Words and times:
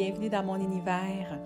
bienvenue 0.00 0.30
dans 0.30 0.42
mon 0.42 0.56
univers. 0.56 1.38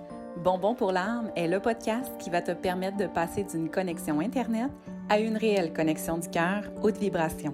Bonbon 0.44 0.76
pour 0.76 0.92
l'âme 0.92 1.32
est 1.34 1.48
le 1.48 1.58
podcast 1.58 2.12
qui 2.20 2.30
va 2.30 2.40
te 2.40 2.52
permettre 2.52 2.96
de 2.96 3.08
passer 3.08 3.42
d'une 3.42 3.68
connexion 3.68 4.20
Internet 4.20 4.70
à 5.08 5.18
une 5.18 5.36
réelle 5.36 5.72
connexion 5.72 6.18
du 6.18 6.28
cœur 6.28 6.62
haute 6.80 6.98
vibration. 6.98 7.52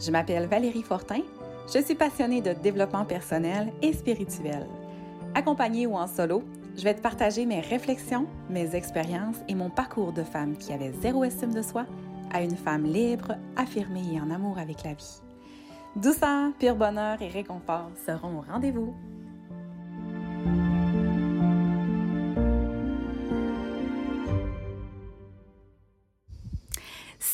Je 0.00 0.10
m'appelle 0.10 0.46
Valérie 0.46 0.84
Fortin, 0.84 1.20
je 1.66 1.82
suis 1.82 1.94
passionnée 1.94 2.40
de 2.40 2.54
développement 2.54 3.04
personnel 3.04 3.74
et 3.82 3.92
spirituel. 3.92 4.66
Accompagnée 5.34 5.86
ou 5.86 5.96
en 5.96 6.06
solo, 6.06 6.42
je 6.78 6.82
vais 6.84 6.94
te 6.94 7.02
partager 7.02 7.44
mes 7.44 7.60
réflexions, 7.60 8.26
mes 8.48 8.74
expériences 8.74 9.36
et 9.48 9.54
mon 9.54 9.68
parcours 9.68 10.14
de 10.14 10.22
femme 10.22 10.56
qui 10.56 10.72
avait 10.72 10.94
zéro 11.02 11.24
estime 11.24 11.52
de 11.52 11.60
soi 11.60 11.84
à 12.32 12.40
une 12.40 12.56
femme 12.56 12.84
libre, 12.84 13.34
affirmée 13.56 14.14
et 14.14 14.18
en 14.18 14.30
amour 14.30 14.58
avec 14.58 14.82
la 14.82 14.94
vie. 14.94 15.20
Douceur, 15.94 16.52
pur 16.58 16.74
bonheur 16.74 17.20
et 17.20 17.28
réconfort 17.28 17.90
seront 18.06 18.38
au 18.38 18.50
rendez-vous. 18.50 18.94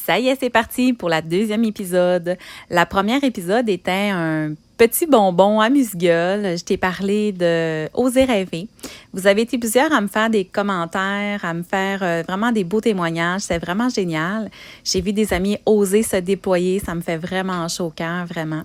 Ça 0.09 0.19
y 0.19 0.29
est, 0.29 0.41
c'est 0.41 0.49
parti 0.49 0.95
pour 0.95 1.11
la 1.11 1.21
deuxième 1.21 1.65
épisode. 1.65 2.39
La 2.71 2.87
première 2.87 3.23
épisode 3.25 3.69
était 3.69 4.09
un 4.11 4.55
petit 4.79 5.05
bonbon 5.05 5.61
amuse-gueule. 5.61 6.57
Je 6.57 6.65
t'ai 6.65 6.79
parlé 6.79 7.33
de 7.33 7.91
Oser 7.93 8.25
rêver. 8.25 8.69
Vous 9.13 9.27
avez 9.27 9.43
été 9.43 9.59
plusieurs 9.59 9.93
à 9.93 10.01
me 10.01 10.07
faire 10.07 10.31
des 10.31 10.47
commentaires, 10.47 11.45
à 11.45 11.53
me 11.53 11.63
faire 11.63 12.03
euh, 12.03 12.23
vraiment 12.27 12.53
des 12.53 12.65
beaux 12.65 12.81
témoignages. 12.81 13.43
C'est 13.43 13.59
vraiment 13.59 13.91
génial. 13.91 14.51
J'ai 14.83 15.03
vu 15.03 15.13
des 15.13 15.35
amis 15.35 15.59
oser 15.67 16.03
se 16.03 16.17
déployer. 16.17 16.79
Ça 16.79 16.95
me 16.95 17.03
fait 17.03 17.19
vraiment 17.19 17.69
chaud 17.69 17.89
au 17.89 17.91
cœur, 17.91 18.25
vraiment. 18.25 18.63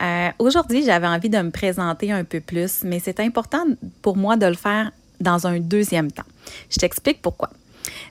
Euh, 0.00 0.28
Aujourd'hui, 0.38 0.84
j'avais 0.84 1.08
envie 1.08 1.30
de 1.30 1.38
me 1.38 1.50
présenter 1.50 2.12
un 2.12 2.22
peu 2.22 2.38
plus, 2.38 2.84
mais 2.84 3.00
c'est 3.00 3.18
important 3.18 3.64
pour 4.02 4.16
moi 4.16 4.36
de 4.36 4.46
le 4.46 4.54
faire 4.54 4.92
dans 5.20 5.48
un 5.48 5.58
deuxième 5.58 6.12
temps. 6.12 6.30
Je 6.70 6.76
t'explique 6.76 7.20
pourquoi. 7.22 7.50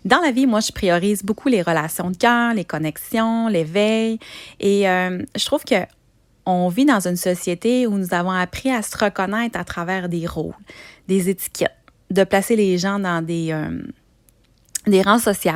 Dans 0.04 0.20
la 0.20 0.31
vie, 0.31 0.45
moi, 0.45 0.59
je 0.59 0.72
priorise 0.72 1.23
beaucoup 1.23 1.50
les 1.50 1.62
relations 1.62 2.12
de 2.12 2.18
cœur, 2.18 2.54
les 2.54 2.66
connexions, 2.66 3.48
l'éveil. 3.48 4.20
Et 4.59 4.90
euh, 4.90 5.22
je 5.36 5.45
trouve 5.45 5.64
que 5.64 5.76
on 6.45 6.70
vit 6.70 6.86
dans 6.86 7.08
une 7.08 7.16
société 7.16 7.88
où 7.88 7.98
nous 7.98 8.14
avons 8.14 8.31
appris 8.31 8.70
à 8.70 8.84
se 8.84 8.96
reconnaître 8.96 9.59
à 9.59 9.64
travers 9.64 10.09
des 10.09 10.28
rôles, 10.28 10.53
des 11.08 11.30
étiquettes, 11.30 11.76
de 12.12 12.23
placer 12.23 12.56
les 12.56 12.78
gens 12.78 13.00
dans 13.00 13.26
des, 13.26 13.52
euh, 13.52 13.81
des 14.86 15.02
rangs 15.02 15.18
sociaux. 15.18 15.53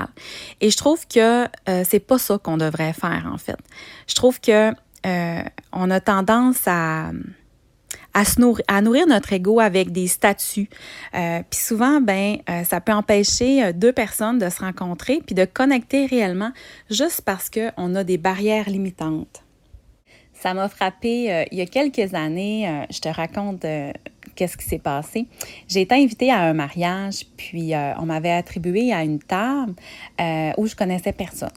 Et 0.61 0.71
je 0.71 0.77
trouve 0.77 1.05
que 1.07 1.45
euh, 1.45 1.83
c'est 1.87 1.99
pas 1.99 2.17
ça 2.17 2.39
qu'on 2.39 2.57
devrait 2.57 2.93
faire, 2.93 3.29
en 3.31 3.37
fait. 3.37 3.57
Je 4.07 4.15
trouve 4.15 4.39
que 4.41 4.73
on 5.71 5.91
a 5.91 5.99
tendance 6.01 6.67
à 6.67 7.11
à, 8.13 8.23
nourrir, 8.37 8.63
à 8.67 8.81
nourrir 8.81 9.07
notre 9.07 9.33
ego 9.33 9.59
avec 9.59 9.91
des 9.91 10.07
statuts. 10.07 10.69
Euh, 11.15 11.41
puis 11.49 11.59
souvent, 11.59 12.01
ben, 12.01 12.37
euh, 12.49 12.63
ça 12.63 12.81
peut 12.81 12.93
empêcher 12.93 13.63
euh, 13.63 13.73
deux 13.73 13.93
personnes 13.93 14.39
de 14.39 14.49
se 14.49 14.59
rencontrer 14.59 15.21
puis 15.25 15.35
de 15.35 15.45
connecter 15.45 16.05
réellement 16.05 16.51
juste 16.89 17.21
parce 17.21 17.49
qu'on 17.49 17.95
a 17.95 18.03
des 18.03 18.17
barrières 18.17 18.69
limitantes. 18.69 19.43
Ça 20.33 20.53
m'a 20.53 20.69
frappé 20.69 21.45
il 21.51 21.57
y 21.57 21.61
a 21.61 21.65
quelques 21.65 22.13
années. 22.13 22.85
je 22.89 22.99
te 23.01 23.09
raconte 23.09 23.65
qu'est-ce 24.35 24.55
qui 24.55 24.65
s'est 24.65 24.79
passé. 24.79 25.27
J'ai 25.67 25.81
été 25.81 25.95
invitée 25.95 26.31
à 26.31 26.39
un 26.39 26.53
mariage, 26.53 27.25
puis 27.35 27.73
on 27.75 28.05
m'avait 28.05 28.31
attribué 28.31 28.93
à 28.93 29.03
une 29.03 29.19
table 29.19 29.73
où 30.57 30.65
je 30.65 30.77
connaissais 30.77 31.11
personne. 31.11 31.49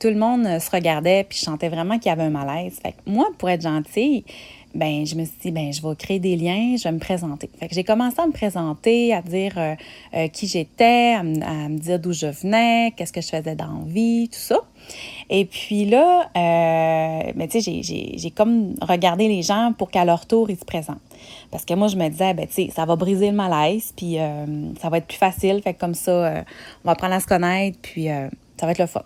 Tout 0.00 0.08
le 0.08 0.16
monde 0.16 0.58
se 0.58 0.70
regardait, 0.72 1.24
puis 1.28 1.38
je 1.38 1.44
sentais 1.44 1.68
vraiment 1.68 2.00
qu'il 2.00 2.08
y 2.08 2.12
avait 2.12 2.24
un 2.24 2.30
malaise. 2.30 2.80
Fait 2.82 2.92
que 2.92 2.98
moi, 3.06 3.28
pour 3.38 3.48
être 3.48 3.62
gentille, 3.62 4.24
ben 4.76 5.06
je 5.06 5.14
me 5.14 5.24
suis 5.24 5.34
dit 5.42 5.50
ben 5.50 5.72
je 5.72 5.82
vais 5.82 5.94
créer 5.96 6.18
des 6.18 6.36
liens, 6.36 6.76
je 6.76 6.84
vais 6.84 6.92
me 6.92 6.98
présenter. 6.98 7.50
Fait 7.58 7.68
que 7.68 7.74
j'ai 7.74 7.84
commencé 7.84 8.20
à 8.20 8.26
me 8.26 8.32
présenter, 8.32 9.14
à 9.14 9.22
dire 9.22 9.54
euh, 9.56 9.74
euh, 10.14 10.28
qui 10.28 10.46
j'étais, 10.46 11.14
à, 11.14 11.22
me 11.22 11.78
dire 11.78 11.98
d'où 11.98 12.12
je 12.12 12.26
venais, 12.26 12.92
qu'est-ce 12.96 13.12
que 13.12 13.20
je 13.20 13.28
faisais 13.28 13.54
dans 13.54 13.66
la 13.66 13.84
vie, 13.86 14.28
tout 14.28 14.38
ça. 14.38 14.60
Et 15.30 15.44
puis 15.44 15.84
là, 15.86 16.30
euh, 16.36 17.46
tu 17.50 17.60
sais, 17.60 17.82
j'ai 17.82 18.30
comme 18.30 18.74
regardé 18.80 19.26
les 19.26 19.42
gens 19.42 19.72
pour 19.76 19.90
qu'à 19.90 20.04
leur 20.04 20.26
tour, 20.26 20.48
ils 20.50 20.58
se 20.58 20.64
présentent. 20.64 21.00
Parce 21.50 21.64
que 21.64 21.74
moi, 21.74 21.88
je 21.88 21.96
me 21.96 22.08
disais, 22.08 22.34
ben, 22.34 22.46
tu 22.46 22.52
sais, 22.52 22.70
ça 22.74 22.84
va 22.84 22.94
briser 22.94 23.30
le 23.30 23.36
malaise, 23.36 23.92
puis 23.96 24.16
ça 24.80 24.88
va 24.88 24.98
être 24.98 25.06
plus 25.06 25.18
facile. 25.18 25.60
Fait 25.62 25.74
que 25.74 25.80
comme 25.80 25.94
ça, 25.94 26.44
on 26.84 26.86
va 26.86 26.92
apprendre 26.92 27.14
à 27.14 27.20
se 27.20 27.26
connaître, 27.26 27.78
puis 27.82 28.06
ça 28.06 28.66
va 28.66 28.72
être 28.72 28.78
le 28.78 28.86
fun. 28.86 29.02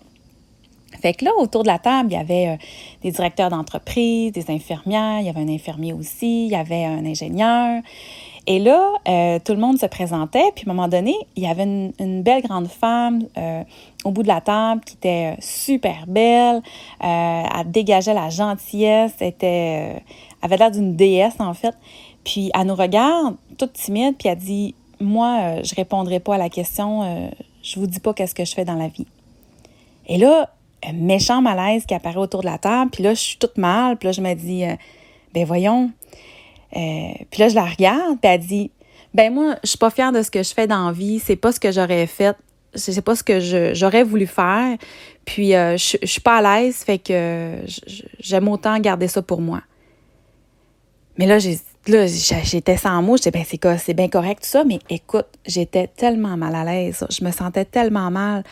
Fait 0.99 1.15
que 1.15 1.25
là, 1.25 1.31
autour 1.39 1.63
de 1.63 1.69
la 1.69 1.79
table, 1.79 2.11
il 2.11 2.15
y 2.15 2.19
avait 2.19 2.49
euh, 2.49 2.57
des 3.03 3.11
directeurs 3.11 3.49
d'entreprise, 3.49 4.33
des 4.33 4.51
infirmières, 4.51 5.21
il 5.21 5.27
y 5.27 5.29
avait 5.29 5.41
un 5.41 5.49
infirmier 5.49 5.93
aussi, 5.93 6.47
il 6.47 6.53
y 6.53 6.57
avait 6.57 6.85
un 6.85 7.05
ingénieur. 7.07 7.81
Et 8.47 8.59
là, 8.59 8.93
euh, 9.09 9.39
tout 9.43 9.53
le 9.53 9.61
monde 9.61 9.79
se 9.79 9.87
présentait, 9.87 10.51
puis 10.55 10.65
à 10.67 10.71
un 10.71 10.75
moment 10.75 10.89
donné, 10.89 11.15
il 11.37 11.45
y 11.45 11.47
avait 11.47 11.63
une, 11.63 12.23
belle 12.23 12.43
grande 12.43 12.69
femme 12.69 13.25
euh, 13.39 13.63
au 14.05 14.11
bout 14.11 14.23
de 14.23 14.29
la 14.29 14.41
table 14.41 14.81
qui 14.85 14.95
était 14.95 15.37
super 15.41 16.07
belle, 16.09 16.63
elle 17.01 17.71
dégageait 17.71 18.15
la 18.15 18.29
gentillesse, 18.31 19.13
était, 19.21 20.03
avait 20.43 20.57
l'air 20.57 20.71
d'une 20.71 20.97
déesse 20.97 21.37
en 21.39 21.55
fait. 21.55 21.75
Puis 22.25 22.51
elle 22.59 22.67
nous 22.67 22.75
regarde, 22.75 23.37
toute 23.57 23.75
timide, 23.75 24.17
puis 24.19 24.29
elle 24.29 24.39
dit 24.39 24.75
Moi, 25.01 25.63
je 25.63 25.75
répondrai 25.75 26.19
pas 26.19 26.35
à 26.35 26.39
la 26.39 26.49
question, 26.49 27.31
je 27.63 27.79
vous 27.79 27.87
dis 27.87 28.01
pas 28.01 28.15
qu'est-ce 28.15 28.35
que 28.35 28.45
je 28.45 28.55
fais 28.55 28.65
dans 28.65 28.75
la 28.75 28.89
vie. 28.89 29.07
Et 30.09 30.17
là, 30.17 30.51
méchant 30.93 31.43
malaise 31.43 31.87
qui 31.87 31.95
apparaît 31.95 32.17
autour 32.19 32.41
de 32.41 32.47
la 32.47 32.59
table. 32.59 32.91
Puis 32.91 33.03
là, 33.03 33.15
je 33.15 33.21
suis 33.21 33.39
toute 33.39 33.59
mal. 33.59 33.97
Puis 33.97 34.07
là, 34.07 34.13
je 34.13 34.21
me 34.21 34.35
dis, 34.35 34.65
euh, 34.65 34.75
ben 35.35 35.45
voyons. 35.45 35.91
Euh, 36.77 37.13
puis 37.31 37.41
là, 37.41 37.49
je 37.49 37.55
la 37.55 37.65
regarde. 37.65 38.19
Puis 38.21 38.31
elle 38.31 38.41
dit, 38.41 38.71
ben 39.15 39.33
moi, 39.33 39.57
je 39.63 39.71
suis 39.71 39.79
pas 39.79 39.91
fière 39.91 40.13
de 40.13 40.23
ce 40.23 40.31
que 40.31 40.43
je 40.43 40.53
fais 40.55 40.67
dans 40.67 40.87
la 40.87 40.93
vie. 40.93 41.19
C'est 41.19 41.37
pas 41.37 41.53
ce 41.53 41.61
que 41.61 41.73
j'aurais 41.73 42.07
fait. 42.07 42.37
C'est 42.75 43.03
pas 43.03 43.17
ce 43.17 43.25
que 43.25 43.41
j'aurais 43.75 44.05
voulu 44.05 44.27
faire. 44.27 44.77
Puis 45.25 45.55
euh, 45.55 45.77
je, 45.77 45.97
je 46.01 46.07
suis 46.07 46.21
pas 46.21 46.39
à 46.39 46.61
l'aise. 46.61 46.77
Fait 46.77 46.99
que 46.99 47.57
j'aime 48.21 48.49
autant 48.49 48.79
garder 48.79 49.09
ça 49.09 49.23
pour 49.23 49.41
moi. 49.41 49.63
Mais 51.19 51.27
là, 51.27 51.39
j'étais 51.39 52.77
sans 52.77 53.03
mots. 53.03 53.17
Je 53.17 53.23
disais, 53.23 53.31
ben 53.31 53.45
c'est 53.47 53.79
c'est 53.79 53.95
bien 53.95 54.09
correct 54.09 54.43
tout 54.43 54.49
ça. 54.49 54.65
Mais 54.65 54.79
écoute, 54.89 55.27
j'étais 55.45 55.89
tellement 55.89 56.37
mal 56.37 56.55
à 56.55 56.65
l'aise. 56.65 57.05
Je 57.11 57.25
me 57.25 57.31
sentais 57.31 57.65
tellement 57.65 58.11
mal 58.11 58.45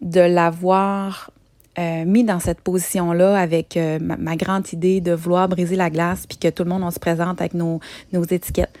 de 0.00 0.20
l'avoir 0.20 1.30
euh, 1.78 2.04
mis 2.04 2.24
dans 2.24 2.40
cette 2.40 2.60
position-là 2.60 3.38
avec 3.38 3.76
euh, 3.76 4.00
ma, 4.00 4.34
grande 4.34 4.72
idée 4.72 5.00
de 5.00 5.12
vouloir 5.12 5.48
briser 5.48 5.76
la 5.76 5.90
glace 5.90 6.26
puis 6.26 6.36
que 6.36 6.48
tout 6.48 6.64
le 6.64 6.70
monde, 6.70 6.82
on 6.82 6.90
se 6.90 6.98
présente 6.98 7.40
avec 7.40 7.54
nos, 7.54 7.78
nos 8.12 8.24
étiquettes. 8.24 8.76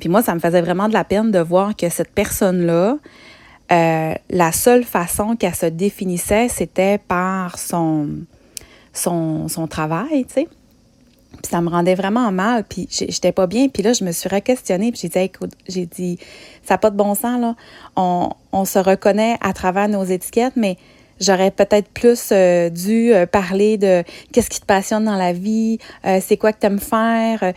Puis 0.00 0.10
moi, 0.10 0.22
ça 0.22 0.34
me 0.34 0.40
faisait 0.40 0.60
vraiment 0.60 0.88
de 0.88 0.92
la 0.92 1.04
peine 1.04 1.30
de 1.30 1.38
voir 1.38 1.74
que 1.74 1.88
cette 1.88 2.10
personne-là, 2.10 2.98
euh, 3.72 4.14
la 4.28 4.52
seule 4.52 4.84
façon 4.84 5.34
qu'elle 5.36 5.54
se 5.54 5.64
définissait, 5.64 6.48
c'était 6.48 6.98
par 6.98 7.58
son, 7.58 8.08
son, 8.92 9.48
son 9.48 9.66
travail, 9.66 10.26
tu 10.26 10.34
sais. 10.34 10.48
Puis 11.42 11.50
ça 11.50 11.62
me 11.62 11.70
rendait 11.70 11.94
vraiment 11.94 12.30
mal, 12.32 12.64
puis 12.64 12.86
j'étais 12.90 13.32
pas 13.32 13.46
bien. 13.46 13.68
Puis 13.68 13.82
là, 13.82 13.94
je 13.94 14.04
me 14.04 14.12
suis 14.12 14.28
re-questionnée, 14.28 14.92
puis 14.92 15.00
j'ai 15.02 15.08
dit, 15.08 15.18
écoute, 15.18 15.52
j'ai 15.68 15.86
dit, 15.86 16.18
ça 16.62 16.74
n'a 16.74 16.78
pas 16.78 16.90
de 16.90 16.96
bon 16.96 17.14
sens, 17.14 17.40
là. 17.40 17.54
On, 17.96 18.30
on 18.52 18.64
se 18.66 18.78
reconnaît 18.78 19.38
à 19.40 19.54
travers 19.54 19.88
nos 19.88 20.04
étiquettes, 20.04 20.54
mais 20.56 20.76
J'aurais 21.20 21.50
peut-être 21.50 21.88
plus 21.88 22.28
euh, 22.32 22.68
dû 22.68 23.14
euh, 23.14 23.26
parler 23.26 23.78
de 23.78 24.04
qu'est-ce 24.32 24.50
qui 24.50 24.60
te 24.60 24.66
passionne 24.66 25.04
dans 25.04 25.16
la 25.16 25.32
vie, 25.32 25.78
euh, 26.04 26.18
c'est 26.20 26.36
quoi 26.36 26.52
que 26.52 26.60
tu 26.60 26.66
aimes 26.66 26.78
faire. 26.78 27.54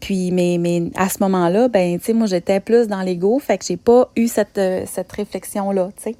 Puis, 0.00 0.30
mais, 0.30 0.56
mais 0.58 0.90
à 0.96 1.10
ce 1.10 1.18
moment-là, 1.20 1.68
ben, 1.68 1.98
tu 1.98 2.06
sais, 2.06 2.12
moi, 2.14 2.26
j'étais 2.26 2.58
plus 2.60 2.88
dans 2.88 3.02
l'ego, 3.02 3.38
fait 3.38 3.58
que 3.58 3.66
j'ai 3.66 3.76
pas 3.76 4.10
eu 4.16 4.28
cette, 4.28 4.60
cette 4.86 5.12
réflexion-là, 5.12 5.90
tu 5.96 6.04
sais. 6.04 6.16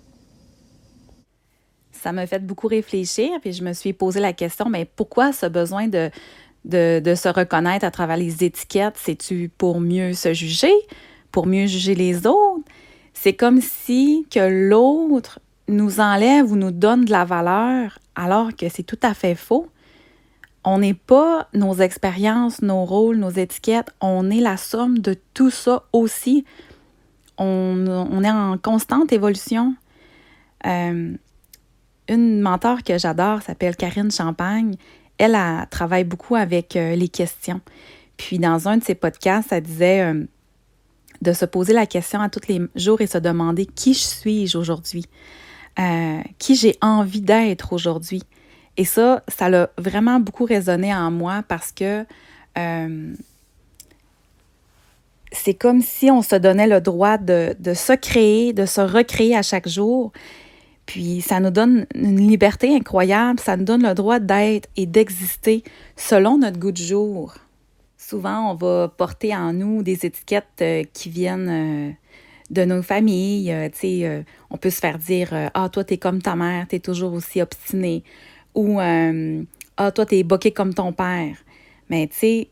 Ça 1.92 2.12
m'a 2.12 2.26
fait 2.26 2.44
beaucoup 2.44 2.66
réfléchir, 2.66 3.30
puis 3.40 3.52
je 3.54 3.64
me 3.64 3.72
suis 3.72 3.94
posé 3.94 4.20
la 4.20 4.34
question, 4.34 4.68
mais 4.68 4.84
pourquoi 4.84 5.32
ce 5.32 5.46
besoin 5.46 5.88
de, 5.88 6.10
de, 6.66 7.00
de 7.00 7.14
se 7.14 7.28
reconnaître 7.28 7.86
à 7.86 7.90
travers 7.90 8.18
les 8.18 8.44
étiquettes? 8.44 8.96
C'est-tu 8.96 9.50
pour 9.56 9.80
mieux 9.80 10.12
se 10.12 10.34
juger, 10.34 10.72
pour 11.32 11.46
mieux 11.46 11.66
juger 11.66 11.94
les 11.94 12.26
autres? 12.26 12.64
C'est 13.14 13.34
comme 13.34 13.60
si 13.62 14.26
que 14.30 14.40
l'autre 14.40 15.40
nous 15.70 16.00
enlève 16.00 16.50
ou 16.50 16.56
nous 16.56 16.70
donne 16.70 17.04
de 17.04 17.10
la 17.10 17.24
valeur 17.24 17.98
alors 18.14 18.54
que 18.54 18.68
c'est 18.68 18.82
tout 18.82 18.98
à 19.02 19.14
fait 19.14 19.34
faux. 19.34 19.68
On 20.64 20.78
n'est 20.78 20.94
pas 20.94 21.48
nos 21.54 21.74
expériences, 21.74 22.60
nos 22.60 22.84
rôles, 22.84 23.16
nos 23.16 23.30
étiquettes, 23.30 23.94
on 24.00 24.30
est 24.30 24.40
la 24.40 24.56
somme 24.56 24.98
de 24.98 25.16
tout 25.32 25.50
ça 25.50 25.84
aussi. 25.92 26.44
On, 27.38 28.22
est 28.22 28.30
en 28.30 28.58
constante 28.58 29.12
évolution. 29.12 29.74
Euh, 30.66 31.14
une 32.08 32.40
mentor 32.40 32.82
que 32.82 32.98
j'adore 32.98 33.40
s'appelle 33.40 33.76
Karine 33.76 34.10
Champagne. 34.10 34.74
Elle, 35.16 35.38
travaille 35.70 36.04
beaucoup 36.04 36.34
avec 36.34 36.76
euh, 36.76 36.94
les 36.94 37.08
questions. 37.08 37.62
Puis 38.18 38.38
dans 38.38 38.68
un 38.68 38.76
de 38.76 38.84
ses 38.84 38.94
podcasts, 38.94 39.52
elle 39.52 39.62
disait 39.62 40.02
euh, 40.02 40.24
de 41.22 41.32
se 41.32 41.46
poser 41.46 41.72
la 41.72 41.86
question 41.86 42.20
à 42.20 42.28
tous 42.28 42.46
les 42.48 42.60
jours 42.74 43.00
et 43.00 43.06
se 43.06 43.16
demander 43.16 43.64
qui 43.64 43.94
je 43.94 44.00
suis 44.00 44.56
aujourd'hui. 44.56 45.06
Euh, 45.78 46.20
qui 46.38 46.56
j'ai 46.56 46.76
envie 46.82 47.20
d'être 47.20 47.72
aujourd'hui. 47.72 48.22
Et 48.76 48.84
ça, 48.84 49.22
ça 49.28 49.46
a 49.46 49.68
vraiment 49.78 50.18
beaucoup 50.18 50.44
résonné 50.44 50.94
en 50.94 51.10
moi 51.10 51.42
parce 51.46 51.70
que 51.70 52.04
euh, 52.58 53.14
c'est 55.32 55.54
comme 55.54 55.80
si 55.80 56.10
on 56.10 56.22
se 56.22 56.34
donnait 56.34 56.66
le 56.66 56.80
droit 56.80 57.18
de, 57.18 57.54
de 57.58 57.72
se 57.72 57.92
créer, 57.92 58.52
de 58.52 58.66
se 58.66 58.80
recréer 58.80 59.36
à 59.36 59.42
chaque 59.42 59.68
jour. 59.68 60.12
Puis 60.86 61.20
ça 61.20 61.38
nous 61.38 61.50
donne 61.50 61.86
une 61.94 62.28
liberté 62.28 62.74
incroyable, 62.74 63.38
ça 63.38 63.56
nous 63.56 63.64
donne 63.64 63.86
le 63.86 63.94
droit 63.94 64.18
d'être 64.18 64.68
et 64.76 64.86
d'exister 64.86 65.62
selon 65.96 66.36
notre 66.36 66.58
goût 66.58 66.72
du 66.72 66.82
jour. 66.82 67.34
Souvent, 67.96 68.50
on 68.50 68.54
va 68.54 68.88
porter 68.88 69.36
en 69.36 69.52
nous 69.52 69.84
des 69.84 70.04
étiquettes 70.04 70.46
euh, 70.62 70.82
qui 70.92 71.10
viennent 71.10 71.94
de 72.50 72.64
nos 72.64 72.82
familles. 72.82 73.52
Euh, 73.52 73.68
tu 73.68 73.78
sais, 73.78 74.24
on 74.50 74.56
peut 74.56 74.70
se 74.70 74.80
faire 74.80 74.98
dire 74.98 75.30
Ah, 75.54 75.68
toi, 75.68 75.84
t'es 75.84 75.98
comme 75.98 76.20
ta 76.20 76.36
mère, 76.36 76.66
t'es 76.68 76.80
toujours 76.80 77.12
aussi 77.12 77.40
obstiné. 77.40 78.02
Ou 78.54 78.78
Ah, 78.80 79.90
toi, 79.92 80.06
t'es 80.06 80.22
boqué 80.22 80.50
comme 80.50 80.74
ton 80.74 80.92
père. 80.92 81.36
Mais 81.88 82.06
tu 82.08 82.16
sais, 82.16 82.48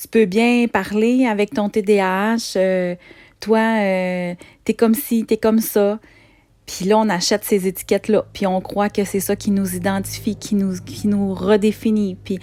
tu 0.00 0.08
peux 0.08 0.24
bien 0.24 0.66
parler 0.68 1.26
avec 1.26 1.50
ton 1.50 1.68
TDAH. 1.68 2.96
toi, 3.40 3.60
t'es 4.64 4.74
comme 4.74 4.94
ci, 4.94 5.24
t'es 5.24 5.36
comme 5.36 5.60
ça. 5.60 5.98
Puis 6.66 6.84
là, 6.86 6.98
on 6.98 7.08
achète 7.08 7.44
ces 7.44 7.68
étiquettes-là, 7.68 8.26
puis 8.32 8.44
on 8.46 8.60
croit 8.60 8.88
que 8.90 9.04
c'est 9.04 9.20
ça 9.20 9.36
qui 9.36 9.52
nous 9.52 9.76
identifie, 9.76 10.34
qui 10.34 10.56
nous, 10.56 10.74
qui 10.84 11.06
nous 11.06 11.32
redéfinit. 11.32 12.16
Puis, 12.16 12.40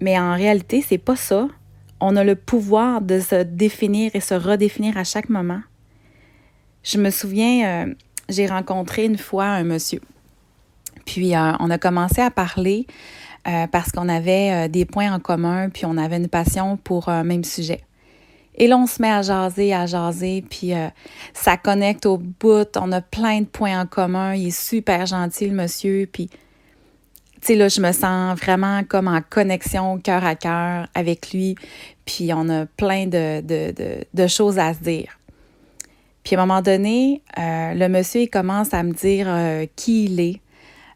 mais 0.00 0.18
en 0.18 0.34
réalité, 0.34 0.84
c'est 0.86 0.98
pas 0.98 1.14
ça 1.14 1.48
on 2.02 2.16
a 2.16 2.24
le 2.24 2.34
pouvoir 2.34 3.00
de 3.00 3.20
se 3.20 3.44
définir 3.44 4.10
et 4.14 4.20
se 4.20 4.34
redéfinir 4.34 4.96
à 4.98 5.04
chaque 5.04 5.28
moment. 5.28 5.60
Je 6.82 6.98
me 6.98 7.10
souviens, 7.10 7.86
euh, 7.86 7.94
j'ai 8.28 8.46
rencontré 8.46 9.04
une 9.04 9.18
fois 9.18 9.46
un 9.46 9.64
monsieur. 9.64 10.00
Puis 11.06 11.34
euh, 11.34 11.52
on 11.60 11.70
a 11.70 11.78
commencé 11.78 12.20
à 12.20 12.30
parler 12.30 12.86
euh, 13.46 13.66
parce 13.66 13.92
qu'on 13.92 14.08
avait 14.08 14.68
des 14.68 14.84
points 14.84 15.12
en 15.12 15.20
commun, 15.20 15.68
puis 15.68 15.84
on 15.86 15.96
avait 15.96 16.16
une 16.16 16.28
passion 16.28 16.76
pour 16.76 17.08
un 17.08 17.24
même 17.24 17.44
sujet. 17.44 17.82
Et 18.54 18.66
là, 18.66 18.76
on 18.76 18.86
se 18.86 19.00
met 19.00 19.10
à 19.10 19.22
jaser, 19.22 19.72
à 19.72 19.86
jaser, 19.86 20.44
puis 20.48 20.72
ça 21.32 21.56
connecte 21.56 22.04
au 22.04 22.18
bout. 22.18 22.68
On 22.76 22.92
a 22.92 23.00
plein 23.00 23.40
de 23.40 23.46
points 23.46 23.80
en 23.80 23.86
commun. 23.86 24.34
Il 24.34 24.48
est 24.48 24.50
super 24.50 25.06
gentil, 25.06 25.48
le 25.48 25.54
monsieur. 25.54 26.06
Puis 26.12 26.28
tu 27.42 27.48
sais, 27.48 27.54
là, 27.56 27.66
je 27.66 27.80
me 27.80 27.90
sens 27.90 28.38
vraiment 28.38 28.84
comme 28.84 29.08
en 29.08 29.20
connexion 29.20 29.98
cœur 29.98 30.24
à 30.24 30.36
cœur 30.36 30.86
avec 30.94 31.32
lui, 31.32 31.56
puis 32.04 32.30
on 32.32 32.48
a 32.48 32.66
plein 32.66 33.06
de, 33.06 33.40
de, 33.40 33.74
de, 34.14 34.26
choses 34.28 34.60
à 34.60 34.74
se 34.74 34.78
dire. 34.80 35.18
Puis 36.24 36.36
à 36.36 36.40
un 36.40 36.46
moment 36.46 36.62
donné, 36.62 37.22
euh, 37.38 37.74
le 37.74 37.88
monsieur, 37.88 38.22
il 38.22 38.30
commence 38.30 38.72
à 38.74 38.82
me 38.82 38.92
dire 38.92 39.26
euh, 39.28 39.66
qui 39.76 40.04
il 40.04 40.20
est, 40.20 40.40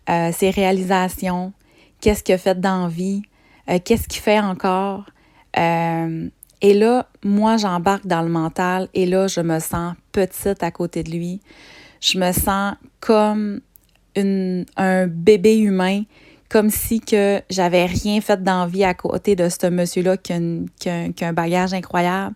euh, 0.09 0.31
ses 0.33 0.51
réalisations, 0.51 1.53
qu'est-ce 2.01 2.23
qu'il 2.23 2.35
a 2.35 2.39
fait 2.39 2.61
dans 2.61 2.85
la 2.85 2.89
vie, 2.89 3.23
qu'est-ce 3.85 4.07
qu'il 4.09 4.23
fait 4.23 4.39
encore. 4.39 5.05
et 5.57 6.75
là, 6.75 7.09
moi, 7.25 7.57
j'embarque 7.57 8.07
dans 8.07 8.23
le 8.23 8.29
mental 8.29 8.89
et 8.95 9.07
là, 9.07 9.27
je 9.27 9.41
me 9.41 9.59
sens 9.59 9.95
petite 10.13 10.63
à 10.63 10.71
côté 10.71 11.03
de 11.03 11.11
lui. 11.11 11.41
Je 12.01 12.19
me 12.19 12.31
sens 12.33 12.75
comme 13.01 13.61
une, 14.15 14.65
un 14.77 15.07
bébé 15.07 15.59
humain 15.59 16.03
comme 16.49 16.71
si 16.71 17.01
que 17.01 17.43
j'avais 17.51 17.87
rien 17.87 18.21
fait 18.21 18.43
d'envie 18.43 18.85
à 18.85 18.95
côté 18.95 19.35
de 19.37 19.49
ce 19.49 19.67
monsieur-là 19.67 20.17
qui 20.17 20.33
a, 20.33 21.27
un 21.27 21.33
bagage 21.33 21.75
incroyable. 21.75 22.35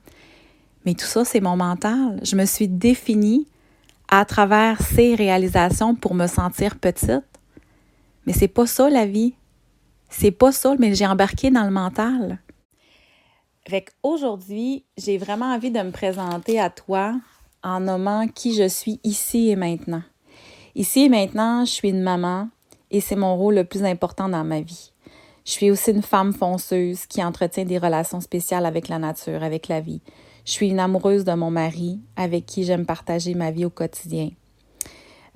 Mais 0.84 0.94
tout 0.94 1.06
ça, 1.06 1.24
c'est 1.24 1.40
mon 1.40 1.56
mental. 1.56 2.20
Je 2.22 2.36
me 2.36 2.44
suis 2.44 2.68
définie 2.68 3.46
à 4.08 4.24
travers 4.24 4.80
ces 4.80 5.14
réalisations 5.14 5.94
pour 5.94 6.14
me 6.14 6.26
sentir 6.26 6.76
petite. 6.78 7.24
Mais 8.26 8.32
c'est 8.32 8.48
pas 8.48 8.66
ça 8.66 8.90
la 8.90 9.06
vie. 9.06 9.34
C'est 10.08 10.30
pas 10.32 10.52
ça, 10.52 10.74
mais 10.78 10.94
j'ai 10.94 11.06
embarqué 11.06 11.50
dans 11.50 11.64
le 11.64 11.70
mental. 11.70 12.40
Fait 13.68 13.86
aujourd'hui, 14.02 14.84
j'ai 14.96 15.18
vraiment 15.18 15.52
envie 15.54 15.70
de 15.70 15.80
me 15.80 15.92
présenter 15.92 16.58
à 16.58 16.70
toi 16.70 17.14
en 17.62 17.80
nommant 17.80 18.26
qui 18.26 18.54
je 18.54 18.66
suis 18.66 18.98
ici 19.04 19.50
et 19.50 19.56
maintenant. 19.56 20.02
Ici 20.74 21.04
et 21.04 21.08
maintenant, 21.08 21.64
je 21.64 21.70
suis 21.70 21.90
une 21.90 22.02
maman, 22.02 22.48
et 22.90 23.00
c'est 23.00 23.16
mon 23.16 23.36
rôle 23.36 23.54
le 23.54 23.64
plus 23.64 23.84
important 23.84 24.28
dans 24.28 24.44
ma 24.44 24.60
vie. 24.60 24.92
Je 25.44 25.52
suis 25.52 25.70
aussi 25.70 25.90
une 25.90 26.02
femme 26.02 26.32
fonceuse 26.32 27.06
qui 27.06 27.22
entretient 27.22 27.64
des 27.64 27.78
relations 27.78 28.20
spéciales 28.20 28.66
avec 28.66 28.88
la 28.88 28.98
nature, 28.98 29.42
avec 29.42 29.68
la 29.68 29.80
vie. 29.80 30.00
Je 30.44 30.52
suis 30.52 30.68
une 30.68 30.80
amoureuse 30.80 31.24
de 31.24 31.32
mon 31.32 31.50
mari 31.50 32.00
avec 32.16 32.46
qui 32.46 32.64
j'aime 32.64 32.86
partager 32.86 33.34
ma 33.34 33.50
vie 33.50 33.64
au 33.64 33.70
quotidien. 33.70 34.30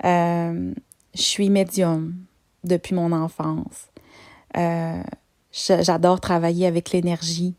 Euh, 0.03 0.73
je 1.13 1.21
suis 1.21 1.49
médium 1.49 2.15
depuis 2.63 2.95
mon 2.95 3.11
enfance. 3.11 3.89
Euh, 4.57 5.01
j'adore 5.51 6.19
travailler 6.19 6.67
avec 6.67 6.91
l'énergie. 6.91 7.55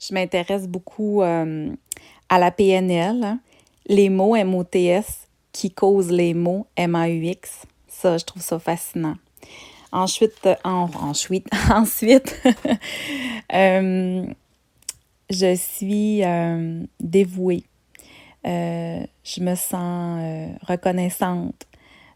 Je 0.00 0.14
m'intéresse 0.14 0.68
beaucoup 0.68 1.22
euh, 1.22 1.70
à 2.28 2.38
la 2.38 2.50
PNL, 2.50 3.24
hein. 3.24 3.40
les 3.86 4.10
mots 4.10 4.36
MOTS 4.36 5.28
qui 5.52 5.70
causent 5.70 6.10
les 6.10 6.34
mots 6.34 6.66
MAUX. 6.78 7.66
Ça, 7.88 8.18
je 8.18 8.24
trouve 8.24 8.42
ça 8.42 8.58
fascinant. 8.58 9.16
Ensuite, 9.92 10.48
ensuite, 10.64 11.48
ensuite 11.70 12.42
euh, 13.54 14.26
je 15.30 15.54
suis 15.54 16.24
euh, 16.24 16.82
dévouée. 17.00 17.64
Euh, 18.46 19.00
je 19.24 19.40
me 19.40 19.54
sens 19.54 20.20
reconnaissante 20.62 21.66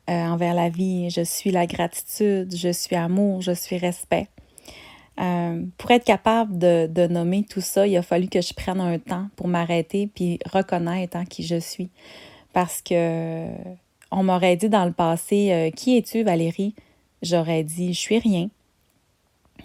envers 0.07 0.55
la 0.55 0.69
vie. 0.69 1.09
Je 1.11 1.23
suis 1.23 1.53
la 1.53 1.67
gratitude, 1.67 2.55
je 2.57 2.71
suis 2.73 2.97
amour, 2.97 3.43
je 3.43 3.53
suis 3.53 3.79
respect. 3.79 4.27
pour 5.17 5.91
être 5.91 6.05
capable 6.05 6.59
de, 6.59 7.07
nommer 7.07 7.45
tout 7.45 7.61
ça, 7.61 7.87
il 7.87 7.97
a 7.97 8.03
fallu 8.03 8.29
que 8.29 8.41
je 8.41 8.53
prenne 8.53 8.81
un 8.81 8.99
temps 8.99 9.29
pour 9.37 9.47
m'arrêter 9.47 10.09
puis 10.13 10.41
reconnaître 10.53 11.17
hein, 11.17 11.25
qui 11.25 11.45
je 11.45 11.61
suis. 11.61 11.91
Parce 12.53 12.83
que 12.83 13.47
on 14.11 14.25
m'aurait 14.25 14.57
dit 14.57 14.69
dans 14.69 14.85
le 14.85 14.93
passé 14.93 15.73
Qui 15.77 15.97
es-tu, 15.97 16.25
Valérie 16.25 16.75
j'aurais 17.23 17.65
dit 17.65 17.93
je 17.95 17.99
suis 17.99 18.19
rien. 18.19 18.49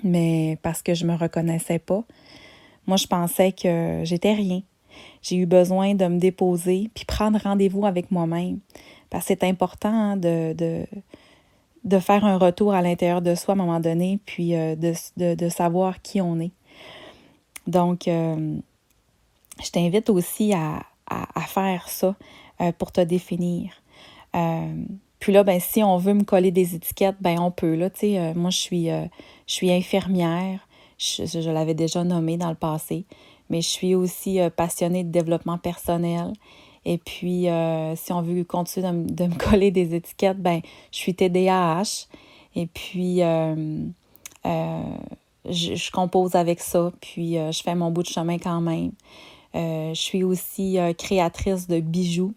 Mais 0.03 0.57
parce 0.62 0.81
que 0.81 0.94
je 0.94 1.06
me 1.06 1.15
reconnaissais 1.15 1.80
pas, 1.80 2.03
moi 2.88 2.98
je 2.98 3.08
pensais 3.08 3.52
que 3.52 4.02
j'étais 4.04 4.34
rien. 4.34 4.62
J'ai 5.22 5.38
eu 5.38 5.46
besoin 5.46 5.96
de 5.96 6.06
me 6.06 6.20
déposer 6.20 6.90
puis 6.94 7.06
prendre 7.06 7.40
rendez-vous 7.42 7.86
avec 7.86 8.12
moi-même. 8.12 8.60
Parce 9.10 9.26
que 9.26 9.34
c'est 9.34 9.44
important 9.44 9.90
hein, 9.90 10.18
de, 10.18 10.54
de, 10.54 10.86
de, 11.84 12.00
faire 12.00 12.26
un 12.26 12.38
retour 12.38 12.74
à 12.74 12.82
l'intérieur 12.82 13.22
de 13.22 13.36
soi 13.36 13.54
à 13.54 13.58
un 13.58 13.58
moment 13.58 13.80
donné, 13.80 14.20
puis 14.26 14.56
euh, 14.56 14.76
de, 14.76 14.94
de, 15.18 15.36
de, 15.36 15.50
savoir 15.50 16.02
qui 16.02 16.21
on 16.21 16.40
est. 16.40 16.52
Donc, 17.68 18.07
euh, 18.07 18.57
je 19.64 19.69
t'invite 19.71 20.09
aussi 20.09 20.54
à, 20.54 20.83
à, 21.07 21.42
faire 21.42 21.88
ça 21.88 22.16
euh, 22.62 22.71
pour 22.71 22.92
te 22.92 23.02
définir. 23.02 23.71
Puis 25.19 25.31
là, 25.31 25.44
ben, 25.44 25.59
si 25.59 25.81
on 25.81 25.98
veut 25.98 26.14
me 26.14 26.24
coller 26.24 26.52
des 26.52 26.76
étiquettes, 26.76 27.16
ben 27.21 27.40
on 27.40 27.50
peut. 27.50 27.76
Là, 27.76 27.90
moi, 28.36 28.50
je 28.50 28.57
suis, 28.57 28.88
je 28.90 29.07
suis 29.54 29.71
infirmière. 29.71 30.65
Je, 30.97 31.49
l'avais 31.49 31.73
déjà 31.73 32.04
nommé 32.04 32.37
dans 32.37 32.49
le 32.49 32.56
passé. 32.56 33.06
Mais 33.49 33.61
je 33.61 33.68
suis 33.69 33.95
aussi 33.95 34.40
euh, 34.40 34.49
passionnée 34.49 35.04
de 35.04 35.11
développement 35.11 35.57
personnel. 35.57 36.33
Et 36.85 36.97
puis, 36.99 37.47
si 37.95 38.14
on 38.14 38.21
veut 38.21 38.44
continuer 38.44 38.87
de, 38.92 39.25
me 39.25 39.35
coller 39.40 39.71
des 39.71 39.95
étiquettes, 39.95 40.37
ben 40.37 40.61
je 40.92 40.97
suis 40.97 41.16
TDAH. 41.16 42.06
Et 42.56 42.68
puis, 42.68 43.21
je, 44.44 45.92
compose 45.92 46.35
avec 46.35 46.59
ça. 46.59 46.92
Puis, 47.02 47.33
je 47.33 47.61
fais 47.64 47.73
mon 47.73 47.90
bout 47.90 48.04
de 48.04 48.07
chemin 48.07 48.37
quand 48.37 48.61
même. 48.61 48.92
je 49.56 49.94
suis 49.95 50.23
aussi 50.23 50.78
créatrice 50.95 51.68
de 51.68 51.80
bijoux 51.80 52.35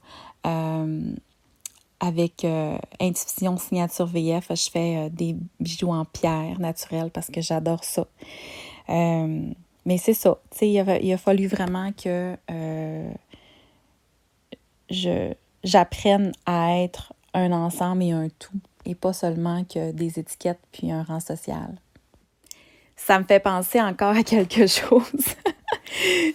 avec 2.01 2.45
euh, 2.45 2.79
Intuition 3.01 3.57
Signature 3.57 4.07
VF, 4.07 4.49
je 4.51 4.71
fais 4.71 4.97
euh, 4.97 5.09
des 5.11 5.37
bijoux 5.59 5.91
en 5.91 6.05
pierre 6.05 6.61
naturelle 6.61 7.11
parce 7.11 7.29
que 7.29 7.41
j'adore 7.41 7.85
ça. 7.85 8.07
Euh, 8.89 9.51
mais 9.85 9.99
c'est 9.99 10.15
ça, 10.15 10.39
tu 10.51 10.59
sais, 10.59 10.71
il, 10.71 11.13
a 11.13 11.19
fallu 11.19 11.47
vraiment 11.47 11.93
que 11.93 12.37
j'apprenne 15.65 16.33
à 16.47 16.79
être 16.79 17.15
un 17.33 17.53
ensemble 17.53 18.03
et 18.03 18.13
un 18.13 18.29
tout, 18.39 18.53
et 18.85 18.95
pas 18.95 19.13
seulement 19.13 19.65
que 19.65 19.93
des 19.93 20.19
étiquettes 20.19 20.61
puis 20.73 20.91
un 20.91 21.03
rang 21.03 21.21
social. 21.21 21.75
Ça 22.97 23.19
me 23.19 23.25
fait 23.25 23.41
penser 23.41 23.81
encore 23.81 24.15
à 24.15 24.23
quelque 24.23 24.67
chose. 24.67 25.35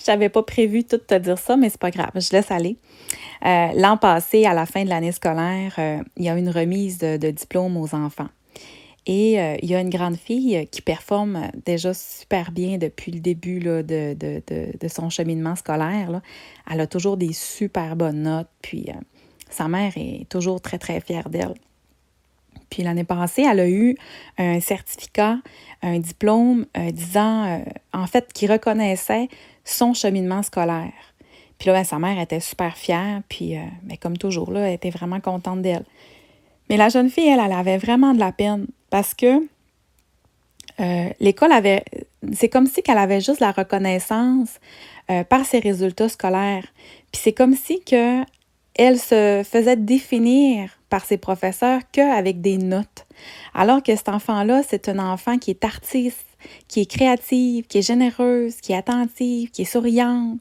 J'avais 0.04 0.30
pas 0.30 0.44
prévu 0.44 0.84
tout 0.84 0.98
te 0.98 1.16
dire 1.16 1.38
ça, 1.38 1.56
mais 1.56 1.70
c'est 1.70 1.80
pas 1.80 1.92
grave, 1.92 2.12
je 2.16 2.32
laisse 2.32 2.50
aller. 2.50 2.78
Euh, 3.46 3.68
l'an 3.76 3.98
passé, 3.98 4.46
à 4.46 4.54
la 4.54 4.66
fin 4.66 4.84
de 4.84 4.90
l'année 4.90 5.12
scolaire, 5.12 5.76
euh, 5.78 5.98
il 6.16 6.24
y 6.24 6.30
a 6.30 6.38
une 6.38 6.50
remise 6.50 6.98
de, 6.98 7.32
diplôme 7.32 7.76
aux 7.78 7.94
enfants. 7.94 8.30
Et 9.06 9.40
euh, 9.42 9.58
il 9.62 9.70
y 9.70 9.76
a 9.76 9.82
une 9.82 9.90
grande 9.90 10.16
fille 10.16 10.66
qui 10.72 10.82
performe 10.82 11.52
déjà 11.66 11.94
super 11.94 12.52
bien 12.52 12.78
depuis 12.78 13.12
le 13.12 13.20
début 13.20 13.60
de, 13.60 14.88
son 14.88 15.10
cheminement 15.10 15.58
scolaire. 15.58 16.22
Elle 16.72 16.80
a 16.80 16.88
toujours 16.88 17.18
des 17.18 17.34
super 17.34 17.98
bonnes 17.98 18.22
notes, 18.22 18.48
puis 18.62 18.88
sa 19.50 19.68
mère 19.68 19.92
est 19.98 20.26
toujours 20.30 20.62
très, 20.62 20.78
très 20.78 21.02
fière 21.02 21.30
d'elle. 21.30 21.56
Puis 22.70 22.82
l'année 22.82 23.04
passée, 23.04 23.42
elle 23.42 23.60
a 23.60 23.70
eu 23.70 23.98
un 24.38 24.62
certificat, 24.62 25.40
un 25.82 26.00
diplôme 26.00 26.66
disant, 26.94 27.62
en 27.92 28.08
fait, 28.08 28.32
qui 28.32 28.48
reconnaissait 28.48 29.28
son 29.66 29.94
cheminement 29.94 30.44
scolaire. 30.44 30.94
Puis 31.64 31.70
là, 31.70 31.78
ben, 31.78 31.86
sa 31.86 31.98
mère 31.98 32.20
était 32.20 32.42
super 32.42 32.76
fière, 32.76 33.22
puis 33.30 33.56
mais 33.86 33.96
comme 33.96 34.18
toujours, 34.18 34.52
là, 34.52 34.68
elle 34.68 34.74
était 34.74 34.90
vraiment 34.90 35.22
contente 35.22 35.62
d'elle. 35.62 35.86
Mais 36.70 36.76
la 36.76 36.90
jeune 36.90 37.10
fille, 37.10 37.30
elle, 37.30 37.40
elle 37.40 37.54
avait 37.54 37.78
vraiment 37.78 38.14
de 38.14 38.20
la 38.20 38.34
peine 38.34 38.68
parce 38.90 39.14
que 39.14 39.48
l'école 41.22 41.54
avait. 41.54 41.86
C'est 42.34 42.50
comme 42.50 42.68
si 42.68 42.84
qu'elle 42.84 42.98
avait 42.98 43.22
juste 43.22 43.40
la 43.40 43.54
reconnaissance 43.54 44.60
par 45.30 45.46
ses 45.46 45.60
résultats 45.60 46.10
scolaires. 46.10 46.68
Puis 47.14 47.22
c'est 47.24 47.32
comme 47.32 47.56
si 47.56 47.82
que 47.82 48.24
elle 48.76 49.00
se 49.00 49.42
faisait 49.50 49.78
définir 49.78 50.70
par 50.90 51.06
ses 51.06 51.18
professeurs 51.18 51.80
qu'avec 51.94 52.42
des 52.42 52.58
notes. 52.58 53.06
Alors 53.54 53.82
que 53.82 53.96
cet 53.96 54.10
enfant-là, 54.10 54.64
c'est 54.68 54.90
un 54.90 55.00
enfant 55.00 55.38
qui 55.38 55.52
est 55.52 55.64
artiste, 55.64 56.28
qui 56.68 56.82
est 56.82 56.92
créative, 56.92 57.68
qui 57.68 57.78
est 57.78 57.88
généreuse, 57.88 58.58
qui 58.58 58.74
est 58.74 58.78
attentive, 58.78 59.50
qui 59.52 59.62
est 59.62 59.66
souriante, 59.66 60.40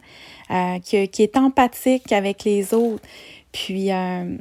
euh, 0.52 0.78
qui, 0.80 1.23
est 1.23 1.37
empathique 1.38 2.12
avec 2.12 2.44
les 2.44 2.75
autres. 2.75 3.02
Puis 3.52 3.90
euh, 3.90 4.37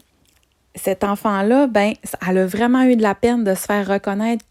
cet 0.76 1.06
enfant-là, 1.06 1.68
ben, 1.68 1.94
elle 2.28 2.38
a 2.38 2.46
vraiment 2.46 2.84
eu 2.84 2.98
de 2.98 3.02
la 3.02 3.16
peine 3.16 3.46
de 3.46 3.56
se 3.56 3.66
faire 3.66 3.88
reconnaître 3.88 4.44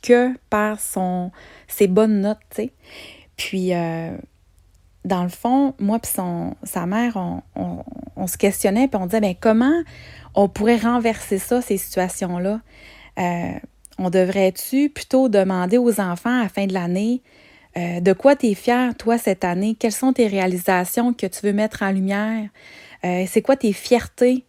que 0.00 0.30
par 0.48 0.78
ses 1.66 1.88
bonnes 1.88 2.20
notes. 2.20 2.60
Puis 3.36 3.74
euh, 3.74 4.16
dans 5.04 5.24
le 5.24 5.28
fond, 5.28 5.74
moi 5.80 5.98
et 6.02 6.06
sa 6.62 6.86
mère, 6.86 7.16
on, 7.56 8.26
se 8.28 8.38
questionnait 8.38 8.86
puis 8.86 9.00
on 9.02 9.06
disait, 9.06 9.20
bien, 9.20 9.34
comment 9.34 9.82
on 10.36 10.48
pourrait 10.48 10.76
renverser 10.76 11.38
ça, 11.38 11.60
ces 11.60 11.78
situations-là? 11.78 12.60
On 13.98 14.10
devrait-tu 14.10 14.88
plutôt 14.88 15.28
demander 15.28 15.78
aux 15.78 16.00
enfants 16.00 16.38
à 16.38 16.44
la 16.44 16.48
fin 16.48 16.66
de 16.66 16.74
l'année 16.74 17.22
euh, 17.78 18.00
de 18.00 18.12
quoi 18.12 18.36
tu 18.36 18.46
es 18.46 18.54
fier, 18.54 18.94
toi, 18.96 19.18
cette 19.18 19.44
année? 19.44 19.76
Quelles 19.78 19.92
sont 19.92 20.12
tes 20.12 20.26
réalisations 20.26 21.12
que 21.12 21.26
tu 21.26 21.40
veux 21.44 21.52
mettre 21.52 21.82
en 21.82 21.92
lumière? 21.92 22.48
Euh, 23.04 23.24
c'est 23.28 23.42
quoi 23.42 23.56
tes 23.56 23.72
fiertés? 23.72 24.44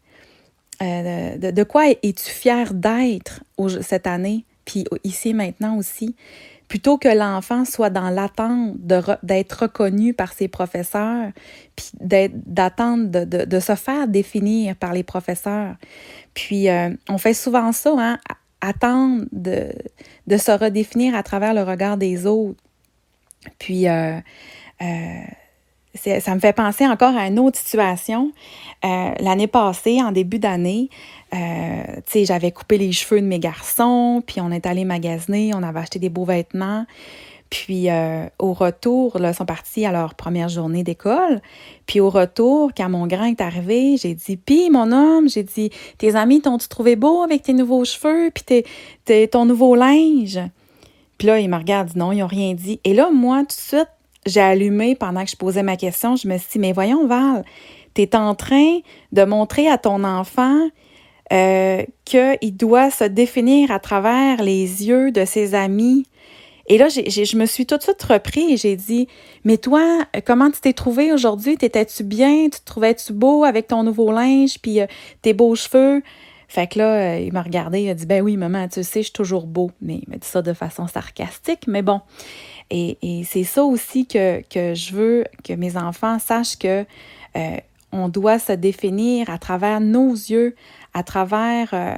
de, 0.81 1.51
de, 1.51 1.63
quoi 1.63 1.89
es-tu 1.89 2.29
fier 2.31 2.73
d'être 2.73 3.41
cette 3.81 4.07
année? 4.07 4.45
Puis 4.63 4.85
ici, 5.03 5.33
maintenant 5.33 5.75
aussi? 5.75 6.15
Plutôt 6.69 6.99
que 6.99 7.09
l'enfant 7.09 7.65
soit 7.65 7.89
dans 7.89 8.11
l'attente 8.11 8.77
d'être 9.23 9.63
reconnu 9.63 10.13
par 10.13 10.31
ses 10.33 10.47
professeurs, 10.47 11.31
puis 11.75 11.89
d'attendre 11.97 13.25
de, 13.25 13.59
se 13.59 13.73
faire 13.73 14.07
définir 14.07 14.75
par 14.75 14.93
les 14.93 15.01
professeurs. 15.01 15.75
Puis 16.35 16.69
euh, 16.69 16.91
on 17.09 17.17
fait 17.17 17.33
souvent 17.33 17.71
ça, 17.71 17.95
hein, 17.97 18.19
attendre 18.61 19.25
de, 19.31 19.71
se 20.37 20.51
redéfinir 20.51 21.15
à 21.15 21.23
travers 21.23 21.55
le 21.55 21.63
regard 21.63 21.97
des 21.97 22.27
autres. 22.27 22.61
Puis 23.57 23.87
euh, 23.87 24.19
euh, 24.81 25.21
ça 25.95 26.35
me 26.35 26.39
fait 26.39 26.53
penser 26.53 26.87
encore 26.87 27.15
à 27.15 27.27
une 27.27 27.39
autre 27.39 27.57
situation. 27.57 28.31
L'année 28.83 29.47
passée, 29.47 30.01
en 30.01 30.11
début 30.11 30.39
d'année, 30.39 30.89
euh, 31.33 32.23
j'avais 32.23 32.51
coupé 32.51 32.77
les 32.77 32.91
cheveux 32.91 33.21
de 33.21 33.25
mes 33.25 33.39
garçons, 33.39 34.23
puis 34.25 34.41
on 34.41 34.51
est 34.51 34.65
allé 34.65 34.85
magasiner, 34.85 35.51
on 35.53 35.63
avait 35.63 35.79
acheté 35.79 35.99
des 35.99 36.09
beaux 36.09 36.25
vêtements. 36.25 36.85
Puis 37.49 37.89
euh, 37.89 38.27
au 38.37 38.53
retour, 38.53 39.17
là, 39.17 39.31
ils 39.31 39.35
sont 39.35 39.45
partis 39.45 39.85
à 39.85 39.91
leur 39.91 40.13
première 40.13 40.49
journée 40.49 40.83
d'école. 40.83 41.41
Puis 41.87 41.99
au 41.99 42.09
retour, 42.09 42.71
quand 42.77 42.89
mon 42.89 43.07
grand 43.07 43.25
est 43.25 43.41
arrivé, 43.41 43.97
j'ai 43.97 44.13
dit 44.13 44.37
Puis 44.37 44.69
mon 44.69 44.91
homme, 44.91 45.27
j'ai 45.27 45.43
dit 45.43 45.71
Tes 45.97 46.15
amis 46.15 46.41
t'ont-tu 46.41 46.67
trouvé 46.67 46.95
beau 46.95 47.23
avec 47.23 47.41
tes 47.41 47.53
nouveaux 47.53 47.85
cheveux, 47.85 48.29
puis 48.31 48.63
tes, 49.05 49.27
ton 49.27 49.45
nouveau 49.45 49.75
linge 49.75 50.39
Puis 51.19 51.27
là, 51.27 51.39
il 51.39 51.49
me 51.49 51.57
regarde, 51.57 51.95
Non, 51.95 52.11
ils 52.11 52.19
n'ont 52.19 52.27
rien 52.27 52.55
dit. 52.55 52.79
Et 52.83 52.95
là, 52.95 53.11
moi, 53.11 53.41
tout 53.41 53.47
de 53.47 53.51
suite, 53.51 53.89
j'ai 54.25 54.41
allumé 54.41 54.95
pendant 54.95 55.23
que 55.23 55.29
je 55.29 55.35
posais 55.35 55.61
ma 55.61 55.77
question. 55.77 56.15
Je 56.15 56.27
me 56.27 56.37
suis 56.39 56.53
dit 56.53 56.59
Mais 56.59 56.71
voyons, 56.71 57.05
Val, 57.05 57.43
tu 57.93 58.01
es 58.01 58.15
en 58.15 58.33
train 58.33 58.79
de 59.11 59.23
montrer 59.23 59.69
à 59.69 59.77
ton 59.77 60.03
enfant 60.03 60.69
euh, 61.31 61.83
qu'il 62.05 62.55
doit 62.57 62.89
se 62.89 63.03
définir 63.03 63.69
à 63.69 63.79
travers 63.79 64.41
les 64.41 64.87
yeux 64.87 65.11
de 65.11 65.25
ses 65.25 65.53
amis. 65.53 66.05
Et 66.71 66.77
là, 66.77 66.87
je 66.87 67.37
me 67.37 67.45
suis 67.45 67.65
tout 67.65 67.77
de 67.77 67.81
suite 67.81 68.01
repris 68.03 68.53
et 68.53 68.57
j'ai 68.57 68.75
dit, 68.75 69.07
mais 69.43 69.57
toi, 69.57 70.05
comment 70.25 70.51
tu 70.51 70.61
t'es 70.61 70.73
trouvé 70.73 71.11
aujourd'hui? 71.11 71.57
T'étais-tu 71.57 72.03
bien? 72.03 72.43
Tu 72.43 72.59
te 72.59 72.65
trouvais-tu 72.65 73.11
beau 73.11 73.43
avec 73.43 73.67
ton 73.67 73.81
nouveau 73.81 74.11
linge 74.11 74.59
puis 74.61 74.79
euh, 74.79 74.85
tes 75.23 75.33
beaux 75.33 75.55
cheveux? 75.55 76.03
Fait 76.49 76.67
que 76.67 76.79
là, 76.79 77.15
euh, 77.15 77.19
il 77.19 77.31
m'a 77.31 77.41
regardé, 77.41 77.83
il 77.83 77.89
a 77.89 77.93
dit, 77.93 78.05
ben 78.05 78.21
oui, 78.21 78.35
maman, 78.35 78.67
tu 78.67 78.83
sais, 78.83 78.99
je 78.99 79.05
suis 79.05 79.13
toujours 79.13 79.47
beau. 79.47 79.71
Mais 79.81 80.01
il 80.05 80.09
m'a 80.09 80.17
dit 80.17 80.27
ça 80.27 80.41
de 80.41 80.51
façon 80.51 80.87
sarcastique, 80.87 81.67
mais 81.67 81.81
bon. 81.81 82.01
Et, 82.69 82.97
c'est 83.25 83.45
ça 83.45 83.63
aussi 83.63 84.05
que, 84.05 84.43
je 84.53 84.93
veux 84.93 85.23
que 85.43 85.53
mes 85.53 85.77
enfants 85.77 86.19
sachent 86.19 86.57
que 86.57 86.85
on 87.91 88.09
doit 88.09 88.39
se 88.39 88.51
définir 88.51 89.29
à 89.29 89.37
travers 89.37 89.81
nos 89.81 90.11
yeux, 90.11 90.55
à 90.93 91.03
travers, 91.03 91.69
euh, 91.73 91.95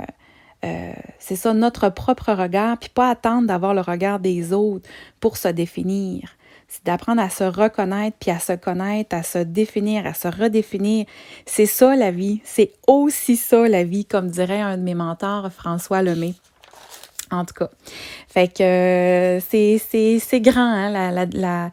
euh, 0.64 0.94
c'est 1.20 1.36
ça, 1.36 1.54
notre 1.54 1.90
propre 1.90 2.34
regard, 2.34 2.78
puis 2.78 2.90
pas 2.90 3.10
attendre 3.10 3.48
d'avoir 3.48 3.74
le 3.74 3.82
regard 3.82 4.20
des 4.20 4.54
autres 4.54 4.88
pour 5.20 5.38
se 5.38 5.48
définir. 5.48 6.30
C'est 6.74 6.86
d'apprendre 6.86 7.22
à 7.22 7.30
se 7.30 7.44
reconnaître, 7.44 8.16
puis 8.18 8.32
à 8.32 8.40
se 8.40 8.54
connaître, 8.54 9.14
à 9.14 9.24
se 9.24 9.40
définir, 9.40 10.08
à 10.08 10.14
se 10.14 10.30
redéfinir. 10.30 11.06
C'est 11.46 11.66
ça 11.66 11.98
la 11.98 12.12
vie. 12.12 12.40
C'est 12.46 12.72
aussi 12.88 13.36
ça 13.36 13.68
la 13.68 13.84
vie, 13.84 14.06
comme 14.06 14.30
dirait 14.30 14.62
un 14.62 14.78
de 14.78 14.84
mes 14.84 14.94
mentors, 14.96 15.52
François 15.52 16.02
Lemay. 16.02 16.34
En 17.30 17.44
tout 17.44 17.56
cas. 17.56 17.70
Fait 18.30 18.48
que 18.48 18.64
euh, 18.64 19.40
c'est 19.42 20.40
grand, 20.40 20.62
hein, 20.62 21.12
la, 21.12 21.26
la, 21.26 21.72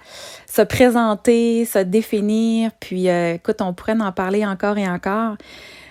se 0.53 0.63
présenter, 0.63 1.65
se 1.65 1.79
définir. 1.79 2.73
Puis, 2.81 3.07
écoute, 3.07 3.61
on 3.61 3.75
pourrait 3.75 4.01
en 4.01 4.11
parler 4.11 4.45
encore 4.45 4.79
et 4.79 4.89
encore. 4.89 5.37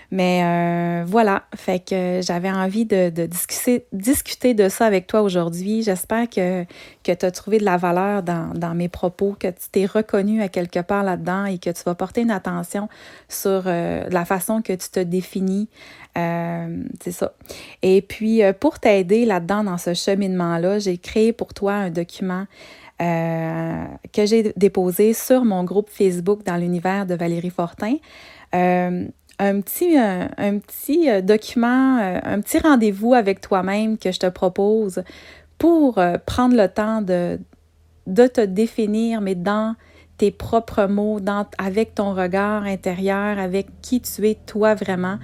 Mais 0.09 0.41
euh, 0.43 1.03
voilà, 1.05 1.43
fait 1.53 1.79
que 1.79 2.21
j'avais 2.23 2.49
envie 2.49 2.85
de, 2.85 3.09
discuter, 3.09 3.85
discuter, 3.91 4.53
de 4.53 4.69
ça 4.69 4.85
avec 4.85 5.05
toi 5.05 5.21
aujourd'hui. 5.21 5.83
J'espère 5.83 6.29
que, 6.29 6.63
que 7.03 7.11
tu 7.11 7.25
as 7.25 7.31
trouvé 7.31 7.57
de 7.57 7.65
la 7.65 7.75
valeur 7.75 8.23
dans, 8.23 8.53
dans 8.53 8.73
mes 8.73 8.87
propos, 8.87 9.35
que 9.37 9.47
tu 9.47 9.69
t'es 9.69 9.85
reconnu 9.85 10.41
à 10.41 10.47
quelque 10.47 10.79
part 10.79 11.03
là-dedans 11.03 11.45
et 11.45 11.57
que 11.57 11.69
tu 11.69 11.83
vas 11.85 11.93
porter 11.93 12.21
une 12.21 12.31
attention 12.31 12.87
sur 13.27 13.63
euh, 13.65 14.07
la 14.09 14.23
façon 14.23 14.61
que 14.61 14.73
tu 14.73 14.89
te 14.89 15.01
définis. 15.01 15.67
Euh, 16.17 16.83
c'est 17.01 17.11
ça. 17.11 17.33
Et 17.81 18.01
puis, 18.01 18.41
pour 18.61 18.79
t'aider 18.79 19.25
là-dedans, 19.25 19.65
dans 19.65 19.77
ce 19.77 19.93
cheminement-là, 19.93 20.79
j'ai 20.79 20.97
créé 20.97 21.33
pour 21.33 21.53
toi 21.53 21.73
un 21.73 21.89
document 21.89 22.45
que 22.99 24.25
j'ai 24.25 24.53
déposé 24.57 25.13
sur 25.13 25.45
mon 25.45 25.63
groupe 25.63 25.87
Facebook 25.91 26.43
dans 26.43 26.55
l'univers 26.55 27.05
de 27.05 27.13
Valérie 27.13 27.51
Fortin 27.51 27.97
un 29.39 29.61
petit, 29.61 29.97
euh, 29.97 30.27
un, 30.37 30.57
petit 30.59 31.09
euh, 31.09 31.21
document, 31.21 31.99
euh, 31.99 32.19
un 32.23 32.41
petit 32.41 32.59
rendez-vous 32.59 33.13
avec 33.13 33.41
toi-même 33.41 33.97
que 33.97 34.11
je 34.11 34.19
te 34.19 34.27
propose 34.27 35.03
pour 35.57 35.99
prendre 36.27 36.55
le 36.55 36.67
temps 36.67 37.01
de, 37.01 37.39
de 38.05 38.27
te 38.27 38.41
définir, 38.41 39.21
mais 39.21 39.33
dans 39.33 39.75
tes 40.19 40.29
propres 40.29 40.85
mots, 40.85 41.19
dans, 41.19 41.47
avec 41.57 41.95
ton 41.95 42.13
regard 42.13 42.63
intérieur, 42.63 43.39
avec 43.39 43.65
qui 43.81 43.99
tu 43.99 44.29
es 44.29 44.35
toi 44.35 44.75
vraiment. 44.75 45.17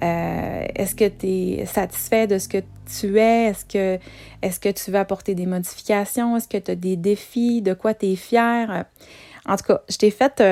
est-ce 0.00 0.96
que 0.96 1.08
tu 1.08 1.28
es 1.28 1.64
satisfait 1.64 2.26
de 2.26 2.38
ce 2.38 2.48
que 2.48 2.58
tu 3.00 3.20
es? 3.20 3.44
Est-ce 3.44 3.64
que, 3.64 4.02
est 4.42 4.60
que 4.60 4.68
tu 4.70 4.90
veux 4.90 4.98
apporter 4.98 5.36
des 5.36 5.46
modifications? 5.46 6.36
Est-ce 6.36 6.48
que 6.48 6.58
tu 6.58 6.72
as 6.72 6.76
des 6.76 6.96
défis? 6.96 7.62
De 7.62 7.74
quoi 7.74 7.94
tu 7.94 8.06
es 8.06 8.16
fier? 8.16 8.84
En 9.46 9.56
tout 9.56 9.64
cas, 9.64 9.82
je 9.88 9.96
t'ai 9.96 10.10
fait 10.10 10.42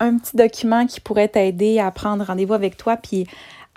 un 0.00 0.16
petit 0.16 0.36
document 0.36 0.86
qui 0.86 1.00
pourrait 1.00 1.28
t'aider 1.28 1.78
à 1.78 1.90
prendre 1.90 2.24
rendez-vous 2.24 2.54
avec 2.54 2.76
toi, 2.76 2.96
puis 2.96 3.26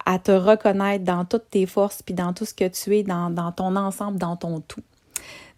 à 0.05 0.19
te 0.19 0.31
reconnaître 0.31 1.03
dans 1.03 1.25
toutes 1.25 1.49
tes 1.49 1.65
forces, 1.65 2.01
puis 2.01 2.15
dans 2.15 2.33
tout 2.33 2.45
ce 2.45 2.53
que 2.53 2.67
tu 2.67 2.97
es, 2.97 3.03
dans, 3.03 3.51
ton 3.55 3.75
ensemble, 3.75 4.17
dans 4.17 4.35
ton 4.35 4.61
tout. 4.61 4.81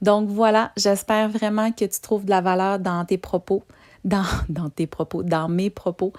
Donc 0.02 0.28
voilà, 0.28 0.72
j'espère 0.76 1.30
vraiment 1.30 1.72
que 1.72 1.86
tu 1.86 2.02
trouves 2.02 2.26
de 2.26 2.30
la 2.30 2.42
valeur 2.42 2.80
dans 2.80 3.06
tes 3.06 3.18
propos, 3.18 3.64
dans, 4.04 4.70
tes 4.76 4.88
propos, 4.88 5.24
dans 5.24 5.48
mes 5.48 5.70
propos. 5.70 6.14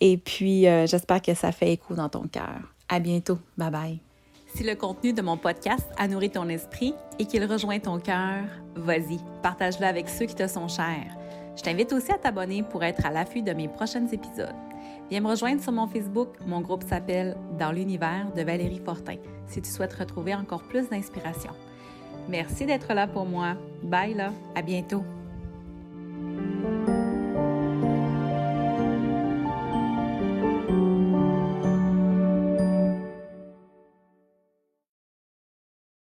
Et 0.00 0.16
puis, 0.16 0.66
euh, 0.66 0.86
j'espère 0.86 1.22
que 1.22 1.34
ça 1.34 1.52
fait 1.52 1.72
écho 1.72 1.94
dans 1.94 2.08
ton 2.08 2.22
cœur. 2.22 2.60
À 2.88 3.00
bientôt. 3.00 3.38
Bye 3.56 3.70
bye. 3.70 3.98
Si 4.54 4.64
le 4.64 4.74
contenu 4.74 5.12
de 5.12 5.20
mon 5.20 5.36
podcast 5.36 5.86
a 5.98 6.08
nourri 6.08 6.30
ton 6.30 6.48
esprit 6.48 6.94
et 7.18 7.26
qu'il 7.26 7.44
rejoint 7.44 7.78
ton 7.78 7.98
cœur, 7.98 8.44
vas-y, 8.74 9.18
partage-le 9.42 9.86
avec 9.86 10.08
ceux 10.08 10.24
qui 10.24 10.34
te 10.34 10.48
sont 10.48 10.68
chers. 10.68 11.17
Je 11.58 11.62
t'invite 11.64 11.92
aussi 11.92 12.12
à 12.12 12.18
t'abonner 12.18 12.62
pour 12.62 12.84
être 12.84 13.04
à 13.04 13.10
l'affût 13.10 13.42
de 13.42 13.52
mes 13.52 13.66
prochains 13.66 14.06
épisodes. 14.06 14.54
Viens 15.10 15.20
me 15.20 15.26
rejoindre 15.26 15.60
sur 15.60 15.72
mon 15.72 15.88
Facebook. 15.88 16.28
Mon 16.46 16.60
groupe 16.60 16.84
s'appelle 16.84 17.36
Dans 17.58 17.72
l'univers 17.72 18.30
de 18.36 18.42
Valérie 18.42 18.80
Fortin 18.84 19.16
si 19.48 19.60
tu 19.60 19.68
souhaites 19.68 19.92
retrouver 19.92 20.36
encore 20.36 20.62
plus 20.62 20.88
d'inspiration. 20.88 21.50
Merci 22.28 22.64
d'être 22.64 22.94
là 22.94 23.08
pour 23.08 23.26
moi. 23.26 23.56
Bye 23.82 24.14
là, 24.14 24.32
à 24.54 24.62
bientôt. 24.62 25.02